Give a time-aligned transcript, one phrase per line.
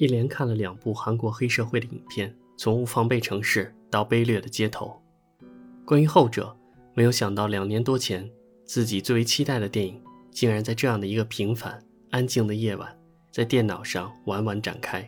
[0.00, 4.98] 一连看了两部韩国黑社会的影片，从无防备城市到卑劣的街头。
[5.84, 6.56] 关于后者，
[6.94, 8.26] 没有想到两年多前
[8.64, 11.78] 自己最为期待的电影，竟然在这样的一个平凡
[12.12, 12.98] 安静的夜晚，
[13.30, 15.06] 在电脑上晚晚展开。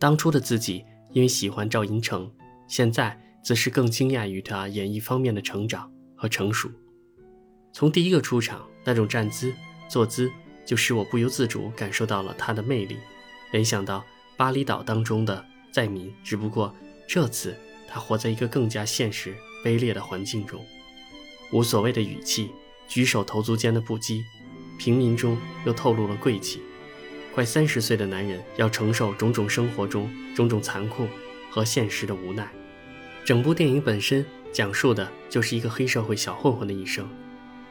[0.00, 2.28] 当初的自己因为喜欢赵寅成，
[2.66, 6.68] 现在则是更惊讶于他演艺方面的成长和成熟。
[7.72, 9.54] 从第一个出场那种站姿、
[9.88, 10.28] 坐姿，
[10.66, 12.96] 就使我不由自主感受到了他的魅力。
[13.50, 14.04] 联想到
[14.36, 16.74] 巴厘岛当中的在民，只不过
[17.08, 17.56] 这次
[17.88, 20.64] 他活在一个更加现实、卑劣的环境中，
[21.52, 22.50] 无所谓的语气，
[22.88, 24.22] 举手投足间的不羁，
[24.78, 26.62] 平民中又透露了贵气。
[27.34, 31.06] 快三十岁的男人要承受种种生活中种种残酷
[31.50, 32.50] 和现实的无奈。
[33.24, 37.08] 整部电影本身讲述的就是一个黑社会小混混的一生。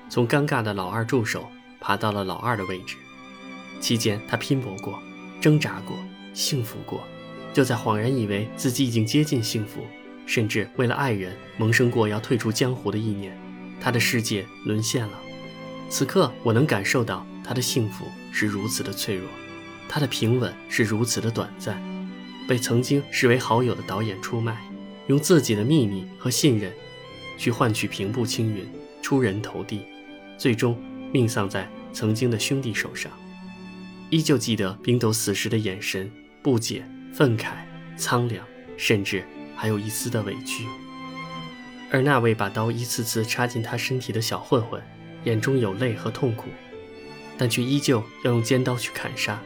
[0.09, 2.95] 从尴尬的老二助手爬到了老二的位置，
[3.81, 4.97] 期间他拼搏过、
[5.41, 5.97] 挣扎过、
[6.33, 7.03] 幸福过，
[7.53, 9.81] 就在恍然以为自己已经接近幸福，
[10.25, 13.37] 甚至为了爱人萌生过要退出江湖的意念，
[13.79, 15.19] 他的世界沦陷了。
[15.89, 19.27] 此刻我能感受到他的幸福是如此的脆弱，
[19.87, 21.81] 他的平稳是如此的短暂。
[22.47, 24.57] 被曾经视为好友的导演出卖，
[25.07, 26.73] 用自己的秘密和信任，
[27.37, 28.67] 去换取平步青云、
[29.01, 29.81] 出人头地。
[30.37, 30.75] 最终
[31.11, 33.11] 命丧在曾经的兄弟手上，
[34.09, 37.51] 依旧记得冰斗死时的眼神，不解、愤慨、
[37.95, 38.43] 苍凉，
[38.75, 39.23] 甚至
[39.55, 40.65] 还有一丝的委屈。
[41.91, 44.81] 而那位把刀一次次插进他身体的小混混，
[45.25, 46.49] 眼中有泪和痛苦，
[47.37, 49.39] 但却依旧要用尖刀去砍杀。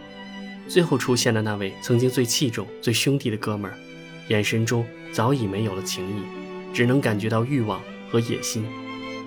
[0.70, 3.78] 最后出现的那位曾经最器重、最兄弟的哥们儿，
[4.30, 6.22] 眼神中早已没有了情意，
[6.74, 8.66] 只能感觉到欲望和野心。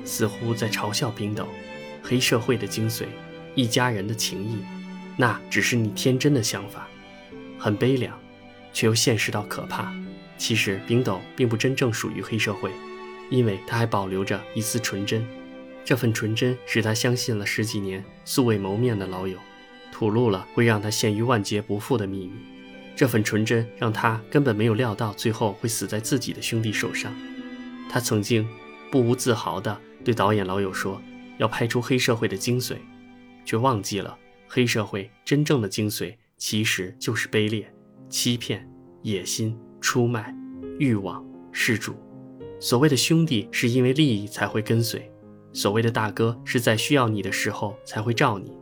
[0.02, 1.46] 似乎在嘲笑冰斗，
[2.02, 3.04] 黑社会的精髓，
[3.54, 4.58] 一家人的情谊，
[5.16, 6.86] 那只是你天真的想法，
[7.58, 8.18] 很悲凉，
[8.72, 9.92] 却又现实到可怕。
[10.38, 12.70] 其实冰斗并不真正属于黑社会，
[13.30, 15.26] 因为他还保留着一丝纯真，
[15.84, 19.38] 这份纯真使他相信了十几年素未谋面的老友，
[19.90, 22.34] 吐露了会让他陷于万劫不复的秘密。
[22.94, 27.14] 这份纯真让他根本没有料到最后会死在自己的兄弟手上。
[27.90, 28.46] 他曾经
[28.90, 29.80] 不无自豪的。
[30.04, 31.02] 对导演老友说
[31.36, 32.76] ：“要拍出黑社会的精髓，
[33.44, 34.16] 却忘记了
[34.48, 37.72] 黑社会真正的精髓其实就是卑劣、
[38.08, 38.68] 欺骗、
[39.02, 40.34] 野心、出卖、
[40.78, 41.94] 欲望、施主。
[42.58, 45.10] 所谓的兄弟是因为利益才会跟随，
[45.52, 48.52] 所谓的大哥是在需要你的时候才会罩你。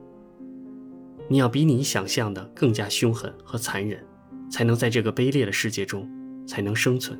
[1.28, 4.04] 你要比你想象的更加凶狠和残忍，
[4.50, 6.08] 才能在这个卑劣的世界中
[6.46, 7.18] 才能生存。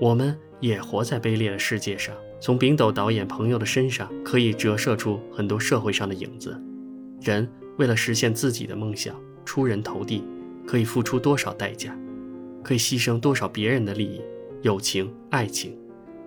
[0.00, 6.54] 我们也活在卑劣的世界上。”从丙斗导演朋友的身上，可以折射出很多社会上的影子。
[7.26, 10.22] 人为了实现自己的梦想，出人头地，
[10.64, 11.92] 可以付出多少代价？
[12.62, 14.20] 可以牺牲多少别人的利益、
[14.62, 15.76] 友情、爱情？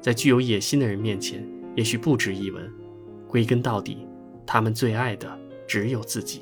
[0.01, 2.69] 在具有野心的人面前，也许不值一文。
[3.27, 4.05] 归根到底，
[4.45, 6.41] 他们最爱的只有自己。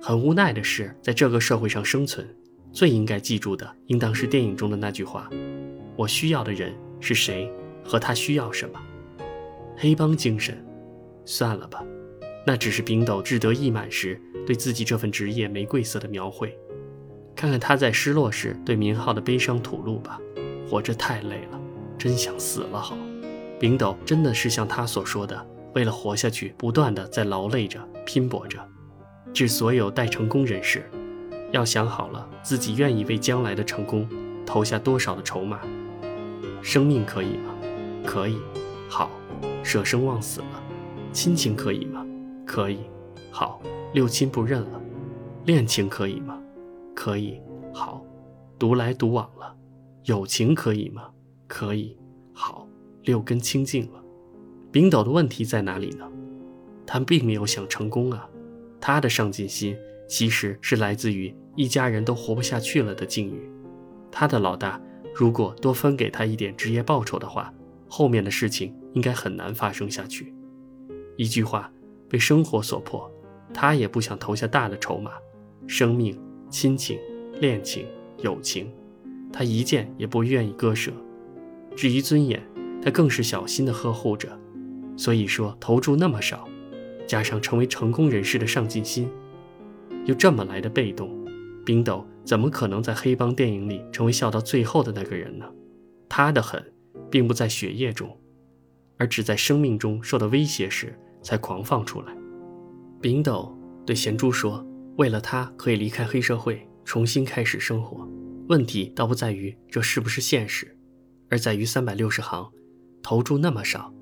[0.00, 2.26] 很无奈的是，在这个社会上生存，
[2.72, 5.30] 最应该记住的，应当是电影中的那句话
[5.96, 7.50] ：“我需要的人是谁？”
[7.84, 8.78] 和他需要什么？
[9.76, 10.62] 黑帮精神，
[11.24, 11.82] 算了吧，
[12.48, 16.58] 那只是冰斗志得意满时对自己这份职业玫瑰色的描绘。
[17.36, 20.18] 看看他在失落时对明浩的悲伤吐露吧。
[20.66, 21.60] 活着太累了，
[21.98, 22.96] 真想死了好。
[23.60, 28.58] 冰斗真的是像他所说的，为了活下去，不断的在劳累着、拼搏着。
[29.34, 30.90] 致所有待成功人士，
[31.52, 34.08] 要想好了自己愿意为将来的成功
[34.46, 35.60] 投下多少的筹码。
[36.62, 37.54] 生命可以吗？
[38.06, 38.38] 可以，
[38.88, 39.10] 好，
[39.62, 40.62] 舍生忘死了。
[41.12, 42.06] 亲情可以吗？
[42.48, 42.78] 可以，
[43.30, 43.60] 好，
[43.92, 44.82] 六亲不认了。
[45.44, 46.40] 恋情可以吗？
[46.94, 47.38] 可以，
[47.74, 48.02] 好，
[48.58, 49.54] 独来独往了。
[50.04, 51.10] 友情可以吗？
[51.46, 51.94] 可以，
[52.32, 52.66] 好，
[53.02, 54.02] 六根清净了。
[54.72, 56.10] 冰斗的问题在哪里呢？
[56.86, 58.26] 他并没有想成功啊，
[58.80, 59.76] 他的上进心
[60.08, 63.50] 其实是来自于一家人都活不下去了的境遇。
[64.10, 64.80] 他的老大
[65.14, 67.52] 如果多分给他一点职业报酬的话。
[67.90, 70.34] 后面的事情应该很难发生下去。
[71.16, 71.72] 一句话，
[72.08, 73.10] 被生活所迫，
[73.52, 75.12] 他也不想投下大的筹码，
[75.66, 76.18] 生命、
[76.50, 76.98] 亲情、
[77.40, 77.86] 恋情、
[78.18, 78.72] 友情，
[79.32, 80.92] 他一件也不愿意割舍。
[81.76, 82.42] 至于尊严，
[82.82, 84.28] 他更是小心的呵护着。
[84.96, 86.48] 所以说，投注那么少，
[87.06, 89.08] 加上成为成功人士的上进心，
[90.06, 91.10] 又这么来的被动，
[91.64, 95.46] 冰斗怎么可能在黑帮电影里成为笑到最后的那个人呢？
[96.08, 96.64] 他的狠。
[97.10, 98.18] 并不在血液中，
[98.98, 102.12] 而只在生命中受到威胁时才狂放出来。
[103.00, 103.56] 丙斗
[103.86, 104.66] 对贤珠说
[104.96, 108.08] ：“为了他可以离开黑社会，重新开始生活。
[108.48, 110.76] 问题倒不在于这是不是现实，
[111.28, 112.50] 而在于三百六十行，
[113.02, 113.92] 投注那么少，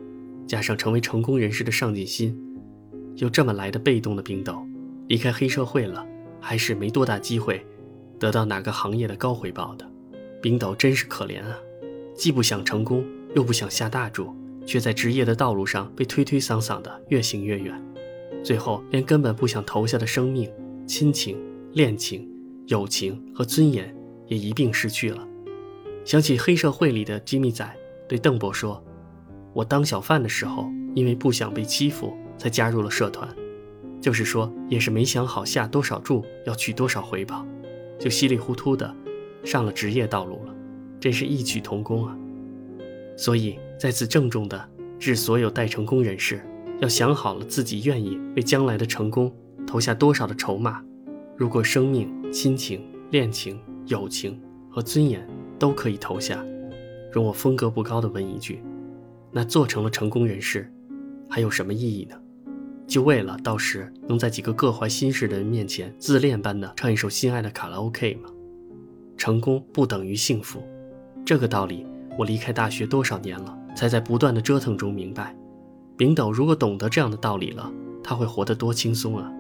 [0.46, 2.38] 加上成为成功人士的上进心，
[3.16, 4.64] 又这么来的被动的冰斗，
[5.08, 6.06] 离开黑社会了，
[6.40, 7.66] 还是没多大机会
[8.20, 9.84] 得到哪个行业的高回报的。
[10.40, 11.58] 冰斗真是可怜啊，
[12.14, 13.04] 既不想成功，
[13.34, 14.32] 又不想下大注，
[14.66, 17.80] 却在职业的道路上被推推搡搡的越行越远，
[18.42, 20.50] 最后连根本不想投下的生命、
[20.86, 21.38] 亲情、
[21.72, 22.28] 恋情、
[22.66, 23.94] 友情和尊严。
[24.28, 25.24] 也一并失去了。
[26.04, 27.64] 想起黑社会里的吉米仔
[28.08, 28.82] 对邓博说
[29.54, 33.28] ：“我当小贩的时候，因为不想被欺负，才加入了社团。
[34.00, 37.46] 就是说，也是没想好下多少注要取多少回报，
[38.00, 38.92] 就稀里糊涂的
[39.44, 40.52] 上了职业道路了，
[40.98, 42.18] 真是异曲同工啊！
[43.16, 44.68] 所以再次郑重的
[44.98, 46.40] 致所有待成功人士：
[46.80, 49.34] 要想好了自己愿意为将来的成功
[49.66, 50.84] 投下多少的筹码。
[51.36, 54.40] 如果生命、亲情、恋情，友情
[54.70, 55.26] 和尊严
[55.58, 56.44] 都可以投下，
[57.10, 58.62] 容我风格不高的问一句：
[59.32, 60.70] 那做成了成功人士，
[61.28, 62.16] 还有什么意义呢？
[62.86, 68.30] 就为了到时能在几个各怀心事的人面前自恋般的唱一首心爱的卡拉 OK 吗？
[69.16, 70.62] 成功不等于幸福，
[71.24, 71.84] 这个道理
[72.18, 75.34] 我离开大学多少年了，才在不断的折腾中明白。
[75.96, 77.70] 丙斗如果懂得这样的道理了，
[78.02, 79.30] 他会活得多轻松啊！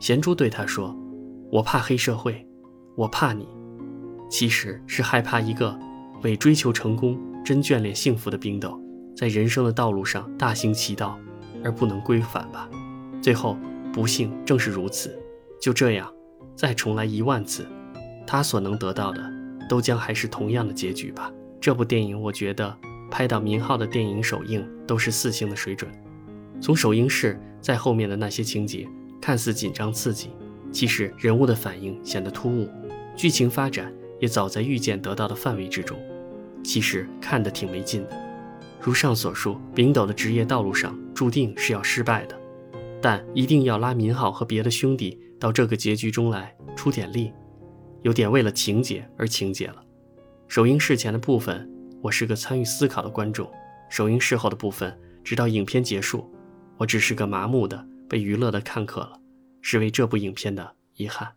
[0.00, 0.94] 贤珠对他说
[1.50, 2.46] ：“我怕黑社会，
[2.96, 3.48] 我怕你。”
[4.28, 5.78] 其实是害怕一个
[6.22, 8.80] 为追求成功、真眷恋幸福的冰斗，
[9.16, 11.16] 在人生的道路上大行其道，
[11.62, 12.68] 而不能归返吧。
[13.22, 13.56] 最后，
[13.92, 15.16] 不幸正是如此。
[15.60, 16.12] 就这样，
[16.54, 17.64] 再重来一万次，
[18.26, 19.22] 他所能得到的，
[19.68, 21.32] 都将还是同样的结局吧。
[21.66, 22.78] 这部电影，我觉得
[23.10, 25.90] 拍到民浩的电影首映都是四星的水准。
[26.60, 28.86] 从首映式在后面的那些情节，
[29.20, 30.30] 看似紧张刺激，
[30.70, 32.70] 其实人物的反应显得突兀，
[33.16, 33.92] 剧情发展。
[34.20, 35.98] 也早在预见得到的范围之中，
[36.62, 38.10] 其实看得挺没劲的。
[38.80, 42.40] 如上所述，丙斗的职业道路上注定是要失败的，
[43.02, 47.32] 但一定要拉民浩和别的兄弟到这个结局中来出点力，
[48.02, 49.82] 有点为了情节而情节了。
[50.48, 51.68] 首映事前的部分，
[52.00, 53.46] 我是个参与思考的观众；
[53.90, 56.32] 首映事后的部分，直到影片结束，
[56.76, 59.20] 我只是个麻木的被娱乐的看客了，
[59.60, 61.32] 是为这部影片的遗憾。